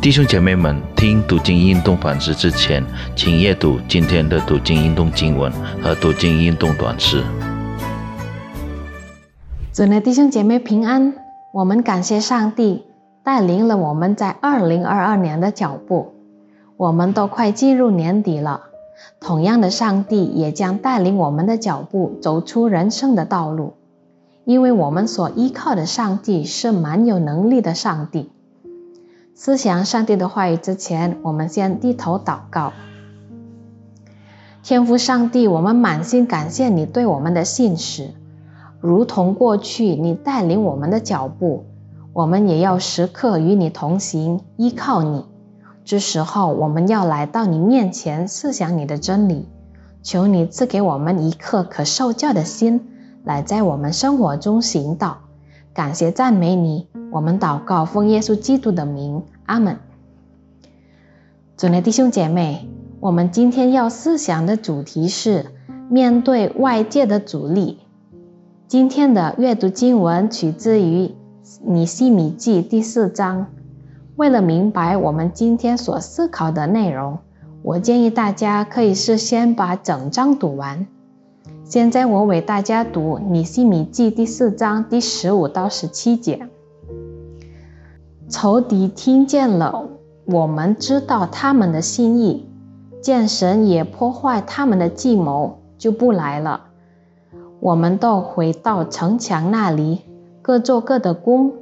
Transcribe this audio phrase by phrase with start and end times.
[0.00, 2.84] 弟兄姐妹们，听读经运动反思之前，
[3.16, 5.50] 请阅读今天的读经运动经文
[5.82, 7.24] 和读经运动短诗。
[9.72, 11.14] 主内弟兄姐妹平安，
[11.52, 12.84] 我们感谢上帝
[13.24, 16.14] 带领了我们在二零二二年的脚步。
[16.76, 18.66] 我们都快进入年底了，
[19.18, 23.74] 同样的，上帝也将带领我们的脚步走出人生的道路，
[24.44, 28.30] 因为我们所依靠的上帝是蛮有能力的上帝。
[29.40, 32.72] 思想上帝的话语之前，我们先低头祷告。
[34.64, 38.10] 天父上帝，我们满心感谢你对我们的信实，
[38.80, 41.66] 如同过去你带领我们的脚步，
[42.12, 45.24] 我们也要时刻与你同行，依靠你。
[45.84, 49.46] 这时候，我们要来到你面前，思想你的真理，
[50.02, 52.88] 求你赐给我们一颗可受教的心，
[53.22, 55.18] 来在我们生活中行道。
[55.78, 59.78] 感谢赞美你，我们祷告奉耶稣基督的名，阿门。
[61.56, 62.68] 主内弟兄姐妹，
[62.98, 65.46] 我们今天要思想的主题是
[65.88, 67.78] 面对外界的阻力。
[68.66, 71.14] 今天的阅读经文取自于
[71.64, 73.46] 尼西米记第四章。
[74.16, 77.20] 为了明白我们今天所思考的内容，
[77.62, 80.88] 我建议大家可以事先把整章读完。
[81.68, 86.48] 现在我为大家读《尼西米记》第四章第十五到十七节。
[88.26, 89.86] 仇敌听见了，
[90.24, 92.48] 我们知道他们的心意，
[93.02, 96.68] 见神也破坏他们的计谋，就不来了。
[97.60, 100.00] 我们都回到城墙那里，
[100.40, 101.52] 各做各的工。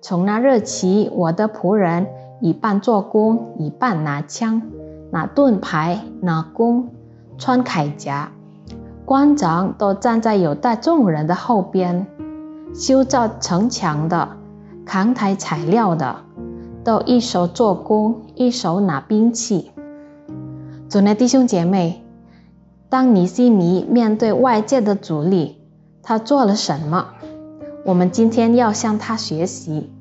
[0.00, 2.06] 从那日起，我的仆人
[2.40, 4.62] 一半做工，一半拿枪、
[5.10, 6.90] 拿盾牌、拿弓、
[7.36, 8.30] 穿铠甲。
[9.06, 12.08] 官长都站在有带众人的后边，
[12.74, 14.30] 修造城墙的、
[14.84, 16.16] 扛抬材料的，
[16.82, 19.70] 都一手做工，一手拿兵器。
[20.88, 22.04] 主内弟兄姐妹，
[22.88, 25.60] 当尼西米面对外界的阻力，
[26.02, 27.06] 他做了什么？
[27.84, 29.92] 我们今天要向他学习。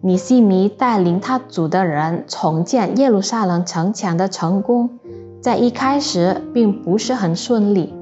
[0.00, 4.98] 尼西米带领他组的人重建耶路撒冷城墙的成功，
[5.40, 7.94] 在一开始并不是很顺利。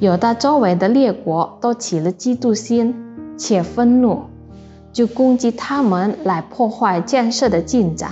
[0.00, 2.94] 有的周围的列国都起了嫉妒心，
[3.36, 4.24] 且愤怒，
[4.92, 8.10] 就攻击他们来破坏建设的进展。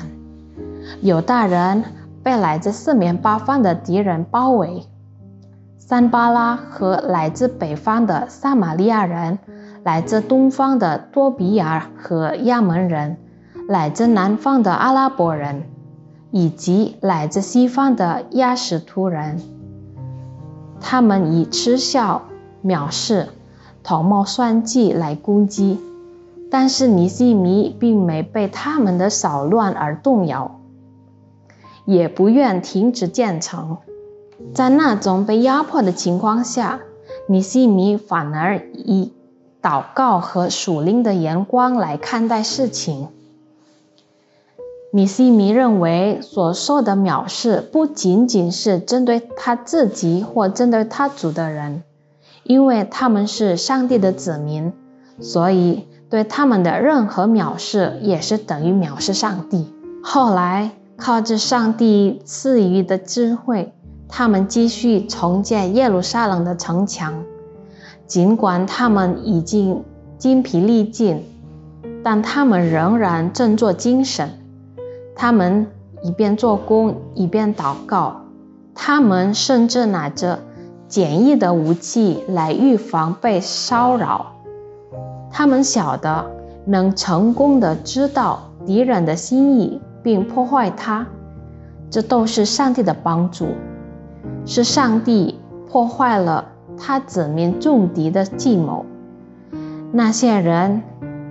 [1.01, 1.85] 有大人
[2.23, 4.85] 被来自四面八方的敌人包围，
[5.79, 9.39] 桑巴拉和来自北方的撒玛利亚人。
[9.85, 13.17] 来自东方的多比亚和亚门人，
[13.69, 15.65] 来自南方的阿拉伯人，
[16.31, 19.41] 以及来自西方的亚什突人，
[20.83, 22.23] 他们以嗤笑、
[22.65, 23.29] 藐视、
[23.83, 25.81] 头目算计来攻击，
[26.51, 30.61] 但是尼西米并没被他们的骚乱而动摇，
[31.87, 33.79] 也不愿停止建成。
[34.53, 36.81] 在那种被压迫的情况下，
[37.29, 39.13] 尼西米反而以。
[39.63, 43.07] 祷告和属灵的眼光来看待事情。
[44.95, 51.83] 米西米认为所受的藐视不仅仅是针对他自己或针对他族的人，
[52.43, 54.71] 因为他们是上帝的子民，
[55.19, 59.73] 所以对他们的任何藐视也是等于藐视上帝。
[60.03, 63.73] 后来靠着上帝赐予的智慧，
[64.11, 67.25] 他们继续重建耶路撒冷的城墙。
[68.07, 69.83] 尽管他们已经
[70.19, 71.25] 精疲力尽，
[72.03, 74.39] 但他们仍然振作精神。
[75.15, 75.67] 他们
[76.03, 78.23] 一边做工一边祷告，
[78.75, 80.41] 他们甚至拿着
[80.89, 84.33] 简易的武器来预防被骚扰。
[85.31, 86.27] 他们晓得
[86.67, 91.07] 能成功的知道敌人的心意并破坏他，
[91.91, 93.49] 这都是上帝的帮助，
[94.45, 95.39] 是上帝
[95.71, 96.47] 破坏了。
[96.79, 98.87] 他子民重敌的计谋，
[99.93, 100.83] 那些人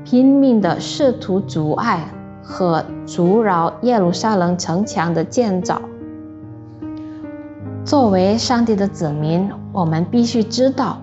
[0.05, 2.07] 拼命的试图阻碍
[2.43, 5.81] 和阻扰耶路撒冷城墙的建造。
[7.83, 11.01] 作为上帝的子民，我们必须知道，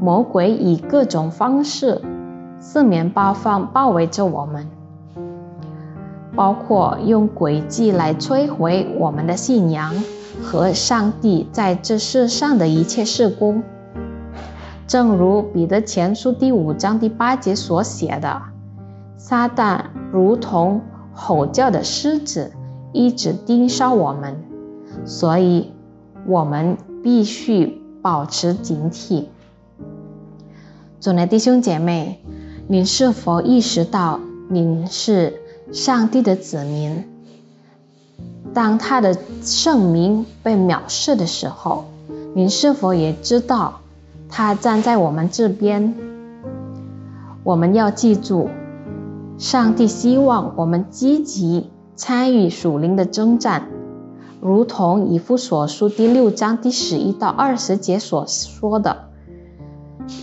[0.00, 2.02] 魔鬼以各种方式
[2.60, 4.66] 四面八方包围着我们，
[6.34, 9.94] 包括用诡计来摧毁我们的信仰
[10.42, 13.62] 和上帝在这世上的一切事工。
[14.86, 18.42] 正如彼得前书第五章第八节所写的，
[19.28, 20.82] 撒旦如同
[21.12, 22.52] 吼叫的狮子，
[22.92, 24.36] 一直盯梢我们，
[25.04, 25.72] 所以
[26.28, 29.24] 我们必须保持警惕。
[31.00, 32.20] 主内弟兄姐妹，
[32.68, 35.40] 您是否意识到您是
[35.72, 37.04] 上帝的子民，
[38.54, 41.86] 当他的圣名被藐视的时候，
[42.32, 43.80] 你是否也知道
[44.28, 45.96] 他站在我们这边？
[47.42, 48.48] 我们要记住，
[49.38, 53.68] 上帝希望我们积极参与属灵的征战，
[54.40, 59.08] 如同以弗所书第六章第十一到二十节所说的，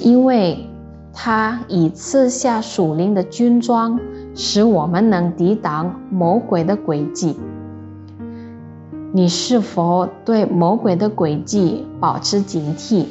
[0.02, 0.68] 因为
[1.14, 4.00] 他已赐下属灵的军装，
[4.34, 7.38] 使我们能抵挡魔鬼的诡计。
[9.12, 13.06] 你是否对魔鬼的诡计保持警惕，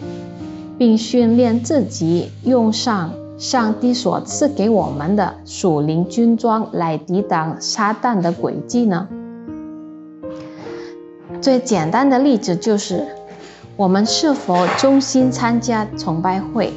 [0.77, 3.13] 并训练自己用上？
[3.43, 9.09] 上帝所赐给我们的属灵军装来抵挡撒旦的诡计呢？
[11.41, 13.05] 最简单的例子就是，
[13.77, 16.73] 我们是否衷心参加崇拜会？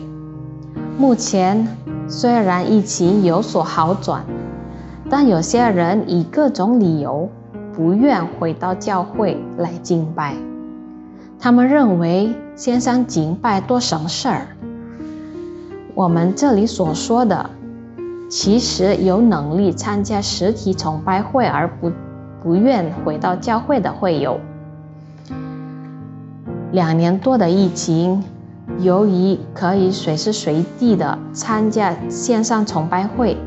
[0.98, 1.68] 目前
[2.08, 4.26] 虽然疫情有所好转，
[5.08, 7.30] 但有些人以各种理由
[7.76, 10.34] 不愿回到教会来敬拜，
[11.40, 14.48] 他们认为先上敬拜多省事儿。
[15.96, 17.50] 我们这里所说的，
[18.30, 21.90] 其实有能力参加实体崇拜会而不
[22.44, 24.38] 不愿回到教会的会友。
[26.74, 28.22] 两年多的疫情，
[28.80, 33.38] 由于可以随时随地的参加线上崇拜会，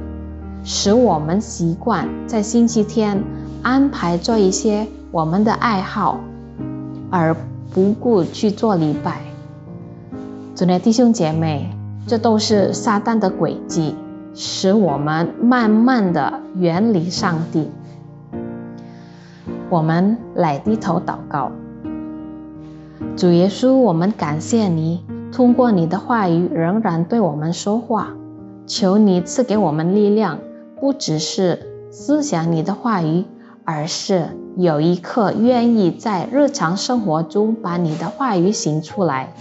[0.65, 3.23] 使我们习惯在星期天
[3.62, 6.19] 安排做一些我们的爱好，
[7.11, 7.37] 而
[7.75, 9.21] 不顾去做礼拜。
[10.55, 11.78] 主内弟兄姐妹。
[12.09, 13.95] 这都是撒旦的诡计，
[14.33, 17.71] 使我们慢慢的远离上帝。
[19.69, 21.53] 我们来低头祷告，
[23.15, 28.15] 主耶稣，我们感谢你，通过你的话语仍然对我们说话。
[28.67, 30.39] 求你赐给我们力量，
[30.81, 33.27] 不只是思想你的话语，
[33.65, 39.35] 而是有一刻愿意在日常生活中把你的话语行出来。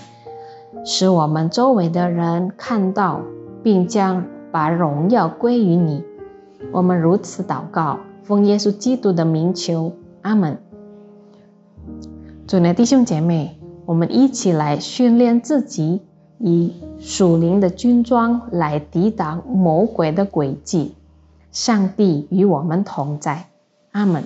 [0.90, 3.20] 使我们周围的人看到，
[3.62, 4.24] 并将
[4.54, 6.02] 把荣耀归于你。
[6.72, 9.92] 我们如此祷告，奉耶稣基督的名求，
[10.22, 10.58] 阿门。
[12.48, 16.02] 主内弟兄姐妹，我们一起来训练自己，
[16.38, 20.96] 以属灵的军装来抵挡魔鬼的诡计。
[21.52, 23.48] 上帝与我们同在，
[23.92, 24.24] 阿门。